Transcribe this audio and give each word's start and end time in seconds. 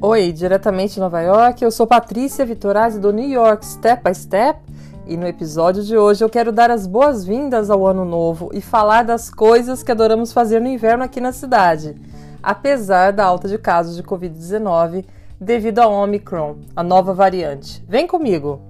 Oi, 0.00 0.30
diretamente 0.30 0.94
de 0.94 1.00
Nova 1.00 1.20
York, 1.20 1.64
eu 1.64 1.72
sou 1.72 1.84
Patrícia 1.84 2.46
Vitorazzi 2.46 3.00
do 3.00 3.12
New 3.12 3.28
York 3.28 3.66
Step 3.66 4.00
by 4.04 4.14
Step 4.14 4.60
e 5.08 5.16
no 5.16 5.26
episódio 5.26 5.82
de 5.82 5.96
hoje 5.96 6.22
eu 6.22 6.30
quero 6.30 6.52
dar 6.52 6.70
as 6.70 6.86
boas-vindas 6.86 7.68
ao 7.68 7.84
ano 7.84 8.04
novo 8.04 8.48
e 8.54 8.60
falar 8.60 9.02
das 9.02 9.28
coisas 9.28 9.82
que 9.82 9.90
adoramos 9.90 10.32
fazer 10.32 10.60
no 10.60 10.68
inverno 10.68 11.02
aqui 11.02 11.20
na 11.20 11.32
cidade, 11.32 11.96
apesar 12.40 13.12
da 13.12 13.24
alta 13.24 13.48
de 13.48 13.58
casos 13.58 13.96
de 13.96 14.04
Covid-19 14.04 15.04
devido 15.40 15.80
ao 15.80 15.92
Omicron, 15.92 16.58
a 16.76 16.82
nova 16.84 17.12
variante. 17.12 17.84
Vem 17.88 18.06
comigo! 18.06 18.67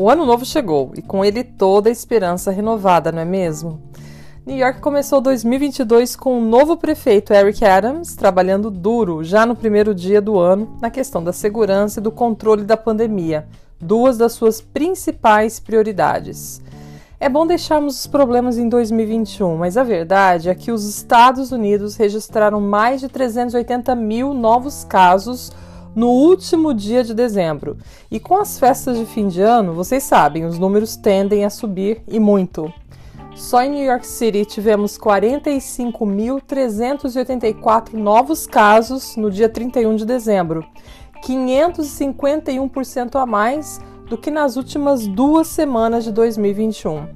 O 0.00 0.08
ano 0.08 0.24
novo 0.24 0.44
chegou 0.44 0.92
e 0.94 1.02
com 1.02 1.24
ele 1.24 1.42
toda 1.42 1.88
a 1.88 1.92
esperança 1.92 2.52
renovada, 2.52 3.10
não 3.10 3.20
é 3.20 3.24
mesmo? 3.24 3.82
New 4.46 4.56
York 4.56 4.80
começou 4.80 5.20
2022 5.20 6.14
com 6.14 6.38
o 6.38 6.40
novo 6.40 6.76
prefeito 6.76 7.32
Eric 7.32 7.64
Adams 7.64 8.14
trabalhando 8.14 8.70
duro 8.70 9.24
já 9.24 9.44
no 9.44 9.56
primeiro 9.56 9.92
dia 9.92 10.20
do 10.20 10.38
ano 10.38 10.78
na 10.80 10.88
questão 10.88 11.22
da 11.22 11.32
segurança 11.32 11.98
e 11.98 12.02
do 12.02 12.12
controle 12.12 12.62
da 12.62 12.76
pandemia, 12.76 13.48
duas 13.80 14.16
das 14.16 14.34
suas 14.34 14.60
principais 14.60 15.58
prioridades. 15.58 16.62
É 17.18 17.28
bom 17.28 17.44
deixarmos 17.44 17.98
os 17.98 18.06
problemas 18.06 18.56
em 18.56 18.68
2021, 18.68 19.56
mas 19.56 19.76
a 19.76 19.82
verdade 19.82 20.48
é 20.48 20.54
que 20.54 20.70
os 20.70 20.84
Estados 20.84 21.50
Unidos 21.50 21.96
registraram 21.96 22.60
mais 22.60 23.00
de 23.00 23.08
380 23.08 23.96
mil 23.96 24.32
novos 24.32 24.84
casos 24.84 25.50
no 25.94 26.08
último 26.08 26.74
dia 26.74 27.04
de 27.04 27.14
dezembro. 27.14 27.78
E 28.10 28.20
com 28.20 28.36
as 28.36 28.58
festas 28.58 28.98
de 28.98 29.06
fim 29.06 29.28
de 29.28 29.40
ano, 29.40 29.72
vocês 29.72 30.02
sabem, 30.02 30.44
os 30.44 30.58
números 30.58 30.96
tendem 30.96 31.44
a 31.44 31.50
subir 31.50 32.02
e 32.06 32.18
muito. 32.18 32.70
Só 33.34 33.62
em 33.62 33.70
New 33.70 33.84
York 33.84 34.06
City 34.06 34.44
tivemos 34.44 34.98
45.384 34.98 37.92
novos 37.92 38.46
casos 38.46 39.16
no 39.16 39.30
dia 39.30 39.48
31 39.48 39.94
de 39.94 40.04
dezembro, 40.04 40.66
551% 41.24 43.14
a 43.14 43.24
mais 43.24 43.80
do 44.08 44.18
que 44.18 44.30
nas 44.30 44.56
últimas 44.56 45.06
duas 45.06 45.46
semanas 45.46 46.02
de 46.02 46.10
2021. 46.10 47.06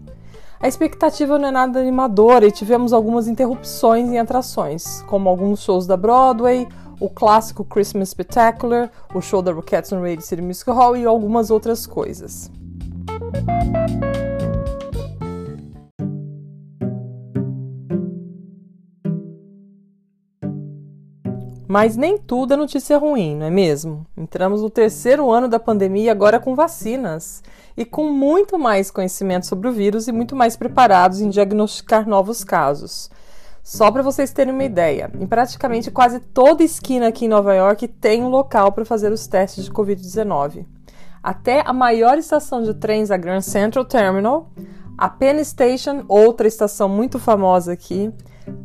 A 0.61 0.69
expectativa 0.69 1.41
não 1.41 1.49
é 1.49 1.51
nada 1.51 1.81
animadora 1.81 2.47
e 2.47 2.53
tivemos 2.53 2.93
algumas 2.93 3.27
interrupções 3.27 4.09
em 4.09 4.21
atrações, 4.21 5.03
como 5.09 5.29
alguns 5.29 5.65
shows 5.65 5.89
da 5.89 5.97
Broadway, 5.97 6.69
o 7.03 7.11
clássico 7.11 7.65
Christmas 7.65 8.11
Spectacular, 8.11 8.89
o 9.13 9.21
show 9.21 9.43
da 9.43 9.51
Rockettes 9.53 9.91
no 9.91 10.01
Radio 10.01 10.25
City 10.25 10.41
Music 10.41 10.71
Hall 10.71 10.97
e 10.97 11.05
algumas 11.05 11.51
outras 11.51 11.85
coisas. 11.85 12.49
Mas 21.67 21.97
nem 21.97 22.19
tudo 22.19 22.55
é 22.55 22.57
notícia 22.57 22.97
ruim, 22.99 23.35
não 23.35 23.47
é 23.47 23.51
mesmo? 23.51 24.07
Entramos 24.17 24.63
no 24.63 24.71
terceiro 24.71 25.29
ano 25.29 25.49
da 25.49 25.59
pandemia 25.59 26.13
agora 26.13 26.39
com 26.39 26.55
vacinas 26.55 27.43
e 27.77 27.85
com 27.85 28.13
muito 28.13 28.57
mais 28.57 28.93
conhecimento 28.93 29.47
sobre 29.47 29.67
o 29.67 29.73
vírus 29.73 30.07
e 30.07 30.13
muito 30.13 30.37
mais 30.37 30.55
preparados 30.55 31.21
em 31.21 31.29
diagnosticar 31.29 32.09
novos 32.09 32.45
casos. 32.45 33.11
Só 33.63 33.93
para 33.93 34.03
vocês 34.03 34.33
terem 34.33 34.53
uma 34.53 34.65
ideia, 34.65 35.09
em 35.15 35.27
praticamente 35.27 35.89
quase 35.89 36.19
toda 36.19 36.65
esquina 36.65 37.07
aqui 37.07 37.27
em 37.27 37.29
Nova 37.29 37.55
York 37.55 37.87
tem 37.87 38.23
um 38.23 38.29
local 38.29 38.73
para 38.73 38.85
fazer 38.85 39.13
os 39.13 39.29
testes 39.29 39.65
de 39.65 39.71
Covid-19. 39.71 40.67
Até 41.23 41.63
a 41.65 41.73
maior 41.73 42.19
estação 42.19 42.65
de 42.65 42.75
trens, 42.75 43.13
a 43.13 43.17
Grand 43.17 43.41
Central 43.41 43.85
Terminal, 43.85 44.51
a 44.99 45.09
Penn 45.09 45.43
Station, 45.45 46.05
outra 46.09 46.49
estação 46.49 46.89
muito 46.89 47.21
famosa 47.21 47.73
aqui, 47.73 48.13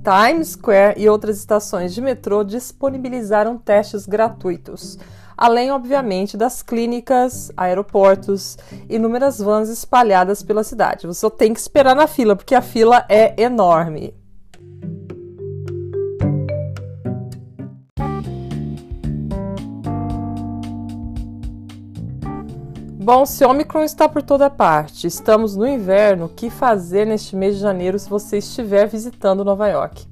Times 0.03 0.49
Square 0.49 0.99
e 0.99 1.07
outras 1.07 1.37
estações 1.37 1.93
de 1.93 2.01
metrô 2.01 2.43
disponibilizaram 2.43 3.55
testes 3.55 4.07
gratuitos, 4.07 4.97
além, 5.37 5.69
obviamente, 5.69 6.35
das 6.35 6.63
clínicas, 6.63 7.51
aeroportos 7.55 8.57
inúmeras 8.89 9.37
vans 9.37 9.69
espalhadas 9.69 10.41
pela 10.41 10.63
cidade. 10.63 11.05
Você 11.05 11.19
só 11.19 11.29
tem 11.29 11.53
que 11.53 11.59
esperar 11.59 11.95
na 11.95 12.07
fila, 12.07 12.35
porque 12.35 12.55
a 12.55 12.61
fila 12.63 13.05
é 13.07 13.39
enorme. 13.39 14.15
Bom, 23.07 23.25
se 23.25 23.45
Omicron 23.45 23.83
está 23.83 24.09
por 24.09 24.21
toda 24.21 24.49
parte, 24.49 25.07
estamos 25.07 25.55
no 25.55 25.65
inverno, 25.65 26.25
o 26.25 26.29
que 26.29 26.49
fazer 26.49 27.07
neste 27.07 27.37
mês 27.37 27.55
de 27.55 27.61
janeiro 27.61 27.97
se 27.97 28.09
você 28.09 28.39
estiver 28.39 28.85
visitando 28.85 29.45
Nova 29.45 29.65
York? 29.69 30.05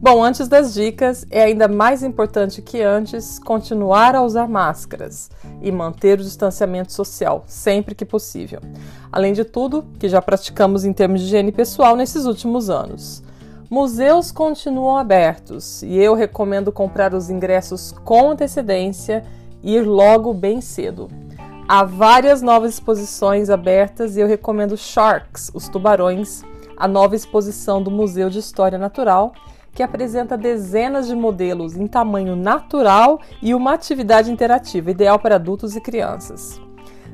Bom, 0.00 0.24
antes 0.24 0.48
das 0.48 0.72
dicas, 0.72 1.26
é 1.28 1.42
ainda 1.42 1.68
mais 1.68 2.02
importante 2.02 2.62
que 2.62 2.80
antes 2.80 3.38
continuar 3.38 4.14
a 4.14 4.22
usar 4.22 4.48
máscaras 4.48 5.30
e 5.60 5.70
manter 5.70 6.20
o 6.20 6.22
distanciamento 6.22 6.90
social 6.90 7.44
sempre 7.46 7.94
que 7.94 8.06
possível. 8.06 8.60
Além 9.12 9.34
de 9.34 9.44
tudo, 9.44 9.84
que 9.98 10.08
já 10.08 10.22
praticamos 10.22 10.86
em 10.86 10.92
termos 10.94 11.20
de 11.20 11.26
higiene 11.26 11.52
pessoal 11.52 11.96
nesses 11.96 12.24
últimos 12.24 12.70
anos. 12.70 13.22
Museus 13.68 14.32
continuam 14.32 14.96
abertos 14.96 15.82
e 15.82 15.98
eu 15.98 16.14
recomendo 16.14 16.72
comprar 16.72 17.12
os 17.12 17.28
ingressos 17.28 17.92
com 18.06 18.30
antecedência 18.30 19.22
e 19.62 19.76
ir 19.76 19.82
logo 19.82 20.32
bem 20.32 20.62
cedo. 20.62 21.10
Há 21.70 21.84
várias 21.84 22.40
novas 22.40 22.72
exposições 22.72 23.50
abertas 23.50 24.16
e 24.16 24.20
eu 24.20 24.26
recomendo 24.26 24.74
Sharks, 24.74 25.50
os 25.52 25.68
tubarões, 25.68 26.42
a 26.74 26.88
nova 26.88 27.14
exposição 27.14 27.82
do 27.82 27.90
Museu 27.90 28.30
de 28.30 28.38
História 28.38 28.78
Natural, 28.78 29.34
que 29.74 29.82
apresenta 29.82 30.34
dezenas 30.34 31.06
de 31.06 31.14
modelos 31.14 31.76
em 31.76 31.86
tamanho 31.86 32.34
natural 32.34 33.20
e 33.42 33.54
uma 33.54 33.74
atividade 33.74 34.30
interativa 34.32 34.90
ideal 34.90 35.18
para 35.18 35.34
adultos 35.34 35.76
e 35.76 35.80
crianças. 35.82 36.58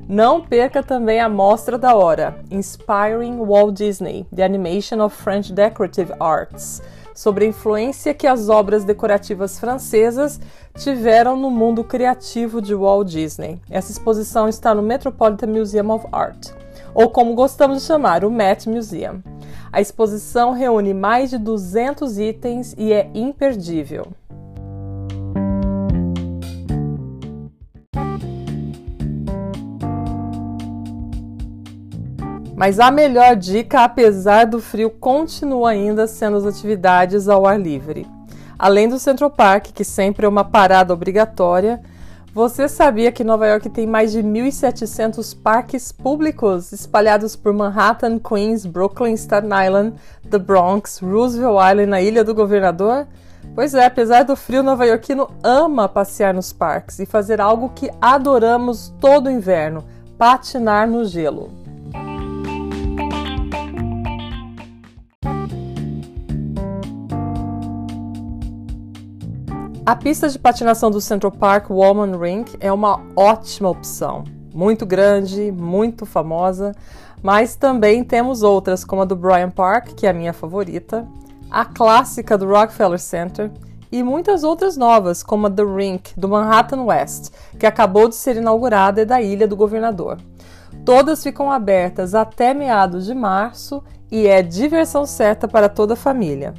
Não 0.09 0.41
perca 0.41 0.85
também 0.85 1.19
a 1.19 1.29
mostra 1.29 1.77
da 1.77 1.97
hora, 1.97 2.39
Inspiring 2.49 3.45
Walt 3.45 3.75
Disney: 3.75 4.25
The 4.33 4.45
Animation 4.45 5.05
of 5.05 5.17
French 5.17 5.53
Decorative 5.53 6.13
Arts 6.21 6.81
sobre 7.15 7.45
a 7.45 7.49
influência 7.49 8.13
que 8.13 8.27
as 8.27 8.49
obras 8.49 8.85
decorativas 8.85 9.59
francesas 9.59 10.41
tiveram 10.77 11.37
no 11.37 11.51
mundo 11.51 11.85
criativo 11.85 12.61
de 12.61 12.75
Walt 12.75 13.09
Disney. 13.09 13.61
Essa 13.71 13.93
exposição 13.93 14.49
está 14.49 14.75
no 14.75 14.83
Metropolitan 14.83 15.47
Museum 15.47 15.91
of 15.91 16.07
Art, 16.11 16.49
ou 16.93 17.09
como 17.09 17.35
gostamos 17.35 17.81
de 17.81 17.87
chamar, 17.87 18.25
o 18.25 18.31
Met 18.31 18.69
Museum. 18.69 19.23
A 19.73 19.81
exposição 19.81 20.53
reúne 20.53 20.93
mais 20.93 21.31
de 21.31 21.39
200 21.39 22.19
itens 22.19 22.75
e 22.77 22.93
é 22.93 23.09
imperdível. 23.15 24.09
Mas 32.57 32.79
a 32.79 32.91
melhor 32.91 33.35
dica, 33.35 33.83
apesar 33.83 34.47
do 34.47 34.61
frio, 34.61 34.89
continua 34.89 35.71
ainda 35.71 36.07
sendo 36.07 36.37
as 36.37 36.47
atividades 36.47 37.29
ao 37.29 37.47
ar 37.47 37.61
livre. 37.61 38.07
Além 38.57 38.89
do 38.89 38.99
Central 38.99 39.31
Park, 39.31 39.73
que 39.75 39.85
sempre 39.85 40.25
é 40.25 40.29
uma 40.29 40.45
parada 40.45 40.95
obrigatória, 40.95 41.81
você 42.33 42.69
sabia 42.69 43.11
que 43.13 43.25
Nova 43.25 43.47
York 43.47 43.69
tem 43.71 43.87
mais 43.87 44.13
de 44.13 44.21
1.700 44.21 45.37
parques 45.41 45.91
públicos 45.91 46.73
espalhados 46.73 47.35
por 47.35 47.53
Manhattan, 47.53 48.19
Queens, 48.19 48.67
Brooklyn, 48.67 49.17
Staten 49.17 49.51
Island, 49.51 49.95
The 50.31 50.39
Bronx, 50.39 50.99
Roosevelt 51.01 51.59
Island, 51.71 51.87
na 51.87 52.01
Ilha 52.01 52.25
do 52.25 52.35
Governador? 52.35 53.07
Pois 53.55 53.75
é, 53.75 53.85
apesar 53.85 54.25
do 54.25 54.35
frio, 54.37 54.63
nova 54.63 54.87
iorquino 54.87 55.29
ama 55.43 55.89
passear 55.89 56.33
nos 56.33 56.53
parques 56.53 56.99
e 56.99 57.07
fazer 57.07 57.41
algo 57.41 57.71
que 57.75 57.91
adoramos 58.01 58.93
todo 59.01 59.31
inverno: 59.31 59.85
patinar 60.17 60.89
no 60.89 61.05
gelo. 61.05 61.64
A 69.87 69.95
pista 69.95 70.31
de 70.31 70.39
patinação 70.39 70.91
do 70.91 70.99
Central 70.99 71.31
Park 71.31 71.69
Woman 71.69 72.19
Rink 72.19 72.57
é 72.59 72.73
uma 72.73 73.03
ótima 73.15 73.69
opção. 73.69 74.25
Muito 74.55 74.87
grande, 74.87 75.53
muito 75.53 76.07
famosa, 76.07 76.75
mas 77.23 77.55
também 77.55 78.03
temos 78.03 78.43
outras, 78.43 78.83
como 78.83 79.03
a 79.03 79.05
do 79.05 79.15
Bryant 79.15 79.51
Park, 79.51 79.89
que 79.89 80.07
é 80.07 80.11
a 80.11 80.15
minha 80.15 80.33
favorita, 80.33 81.07
a 81.51 81.67
clássica 81.67 82.39
do 82.39 82.47
Rockefeller 82.47 82.99
Center 82.99 83.51
e 83.93 84.03
muitas 84.03 84.43
outras 84.43 84.75
novas, 84.75 85.23
como 85.23 85.49
a 85.49 85.51
The 85.51 85.63
Rink 85.63 86.19
do 86.19 86.31
Manhattan 86.31 86.85
West, 86.85 87.35
que 87.59 87.67
acabou 87.67 88.09
de 88.09 88.15
ser 88.15 88.37
inaugurada 88.37 89.03
e 89.03 89.05
da 89.05 89.21
Ilha 89.21 89.47
do 89.47 89.55
Governador. 89.55 90.17
Todas 90.83 91.23
ficam 91.23 91.53
abertas 91.53 92.15
até 92.15 92.55
meados 92.55 93.05
de 93.05 93.15
março 93.15 93.85
e 94.11 94.27
é 94.27 94.41
diversão 94.41 95.05
certa 95.05 95.47
para 95.47 95.69
toda 95.69 95.93
a 95.93 95.97
família. 95.97 96.55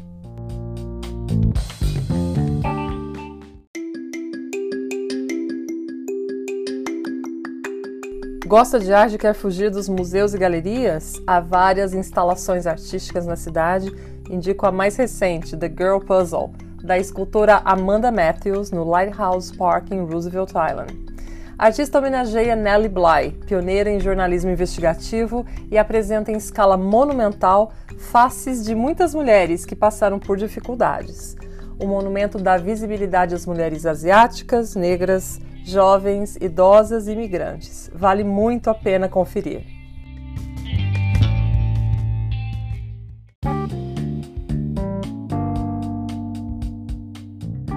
Gosta 8.55 8.79
de 8.79 8.93
arte 8.93 9.15
e 9.15 9.17
quer 9.17 9.33
fugir 9.33 9.69
dos 9.69 9.89
museus 9.89 10.33
e 10.33 10.37
galerias? 10.37 11.21
Há 11.27 11.41
várias 11.41 11.93
instalações 11.93 12.65
artísticas 12.65 13.25
na 13.25 13.35
cidade. 13.35 13.93
Indico 14.29 14.65
a 14.65 14.71
mais 14.71 14.95
recente, 14.95 15.57
The 15.57 15.67
Girl 15.67 15.99
Puzzle, 15.99 16.53
da 16.81 16.97
escultora 16.97 17.61
Amanda 17.65 18.13
Matthews, 18.13 18.71
no 18.71 18.85
Lighthouse 18.85 19.53
Park 19.57 19.91
em 19.91 20.05
Roosevelt 20.05 20.51
Island. 20.51 20.97
A 21.59 21.65
artista 21.65 21.99
homenageia 21.99 22.55
Nellie 22.55 22.87
Bly, 22.87 23.31
pioneira 23.45 23.89
em 23.89 23.99
jornalismo 23.99 24.49
investigativo, 24.49 25.45
e 25.69 25.77
apresenta 25.77 26.31
em 26.31 26.37
escala 26.37 26.77
monumental 26.77 27.73
faces 27.97 28.63
de 28.63 28.73
muitas 28.73 29.13
mulheres 29.13 29.65
que 29.65 29.75
passaram 29.75 30.17
por 30.17 30.37
dificuldades. 30.37 31.35
O 31.77 31.85
monumento 31.85 32.37
dá 32.37 32.55
visibilidade 32.55 33.35
às 33.35 33.45
mulheres 33.45 33.85
asiáticas, 33.85 34.75
negras, 34.75 35.41
jovens, 35.65 36.37
idosas 36.39 37.07
e 37.07 37.11
imigrantes. 37.11 37.89
Vale 37.93 38.23
muito 38.23 38.69
a 38.69 38.73
pena 38.75 39.09
conferir. 39.09 39.65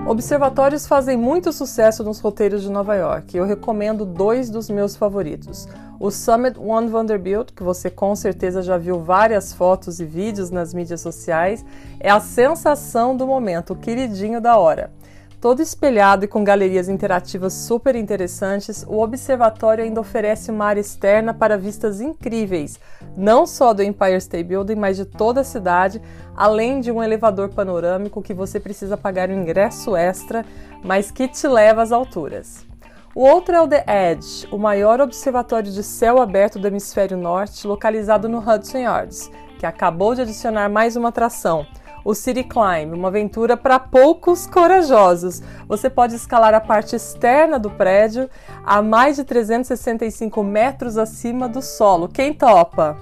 Observatórios 0.07 0.87
fazem 0.87 1.19
muito 1.19 1.53
sucesso 1.53 2.03
nos 2.03 2.19
roteiros 2.19 2.63
de 2.63 2.71
Nova 2.71 2.95
York. 2.95 3.37
Eu 3.37 3.45
recomendo 3.45 4.07
dois 4.07 4.49
dos 4.49 4.71
meus 4.71 4.97
favoritos. 4.97 5.69
O 6.01 6.11
Summit 6.11 6.59
One 6.59 6.89
Vanderbilt, 6.89 7.53
que 7.53 7.63
você 7.63 7.91
com 7.91 8.15
certeza 8.15 8.63
já 8.63 8.79
viu 8.79 9.01
várias 9.01 9.53
fotos 9.53 10.01
e 10.01 10.05
vídeos 10.05 10.51
nas 10.51 10.73
mídias 10.73 11.03
sociais, 11.03 11.65
é 12.01 12.11
a 12.11 12.21
sensação 12.21 13.17
do 13.17 13.27
momento, 13.27 13.75
o 13.75 13.77
queridinho 13.77 14.41
da 14.41 14.57
hora. 14.57 14.93
Todo 15.41 15.63
espelhado 15.63 16.25
e 16.25 16.29
com 16.29 16.43
galerias 16.43 16.89
interativas 16.89 17.53
super 17.53 17.95
interessantes, 17.95 18.85
o 18.89 18.99
observatório 18.99 19.85
ainda 19.85 20.01
oferece 20.01 20.51
uma 20.51 20.65
área 20.65 20.81
externa 20.81 21.33
para 21.33 21.57
vistas 21.57 22.01
incríveis, 22.01 22.81
não 23.17 23.47
só 23.47 23.73
do 23.73 23.81
Empire 23.81 24.17
State 24.17 24.43
Building, 24.43 24.75
mas 24.75 24.97
de 24.97 25.05
toda 25.05 25.43
a 25.43 25.45
cidade, 25.45 26.03
além 26.35 26.81
de 26.81 26.91
um 26.91 27.01
elevador 27.01 27.51
panorâmico 27.51 28.21
que 28.21 28.35
você 28.35 28.59
precisa 28.59 28.97
pagar 28.97 29.31
um 29.31 29.41
ingresso 29.41 29.95
extra, 29.95 30.45
mas 30.83 31.13
que 31.13 31.29
te 31.29 31.47
leva 31.47 31.83
às 31.83 31.93
alturas. 31.93 32.67
O 33.15 33.23
outro 33.23 33.55
é 33.55 33.61
o 33.61 33.69
The 33.69 33.85
Edge, 34.11 34.49
o 34.51 34.59
maior 34.59 35.01
observatório 35.01 35.71
de 35.71 35.85
céu 35.85 36.21
aberto 36.21 36.59
do 36.59 36.67
hemisfério 36.67 37.17
norte, 37.17 37.65
localizado 37.65 38.29
no 38.29 38.39
Hudson 38.39 38.79
Yards, 38.79 39.31
que 39.57 39.67
acabou 39.67 40.17
de 40.17 40.23
adicionar 40.23 40.69
mais 40.69 40.97
uma 40.97 41.11
atração 41.11 41.65
o 42.09 42.15
City 42.15 42.43
Climb, 42.43 42.95
uma 42.95 43.09
aventura 43.09 43.55
para 43.55 43.79
poucos 43.79 44.47
corajosos. 44.47 45.43
Você 45.69 45.91
pode 45.91 46.15
escalar 46.15 46.55
a 46.55 46.61
parte 46.61 46.97
externa 46.97 47.59
do 47.59 47.69
prédio 47.69 48.31
a 48.65 48.81
mais 48.81 49.17
de 49.17 49.25
365 49.25 50.43
metros 50.43 50.97
acima 50.97 51.47
do 51.47 51.61
solo. 51.61 52.09
Quem 52.09 52.33
topa? 52.33 52.97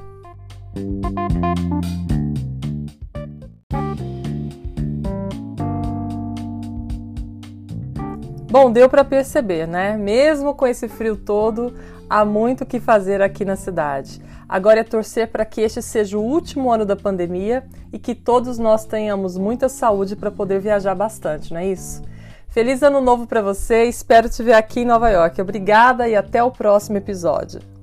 Bom, 8.59 8.73
deu 8.73 8.89
para 8.89 9.05
perceber, 9.05 9.69
né? 9.69 9.99
Mesmo 9.99 10.55
com 10.55 10.67
esse 10.67 10.89
frio 10.89 11.15
todo, 11.15 11.75
há 12.09 12.25
muito 12.25 12.63
o 12.63 12.67
que 12.67 12.81
fazer 12.81 13.21
aqui 13.21 13.45
na 13.45 13.55
cidade. 13.55 14.19
Agora 14.49 14.81
é 14.81 14.83
torcer 14.83 15.29
para 15.29 15.45
que 15.45 15.61
este 15.61 15.83
seja 15.83 16.17
o 16.17 16.23
último 16.23 16.73
ano 16.73 16.87
da 16.87 16.97
pandemia 16.97 17.65
e 17.93 17.99
que 17.99 18.15
todos 18.15 18.57
nós 18.57 18.87
tenhamos 18.87 19.37
muita 19.37 19.69
saúde 19.69 20.17
para 20.17 20.31
poder 20.31 20.59
viajar 20.59 20.95
bastante, 20.95 21.53
não 21.53 21.61
é 21.61 21.67
isso? 21.67 22.03
Feliz 22.49 22.83
ano 22.83 23.03
novo 23.03 23.27
para 23.27 23.43
você, 23.43 23.85
espero 23.85 24.27
te 24.31 24.43
ver 24.43 24.55
aqui 24.55 24.81
em 24.81 24.87
Nova 24.87 25.11
York. 25.11 25.39
Obrigada 25.39 26.09
e 26.09 26.17
até 26.17 26.43
o 26.43 26.51
próximo 26.51 26.97
episódio. 26.97 27.76